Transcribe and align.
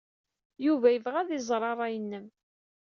Yuba 0.65 0.87
yebɣa 0.91 1.17
ad 1.21 1.29
iẓer 1.37 1.61
ṛṛay-nnem. 1.73 2.25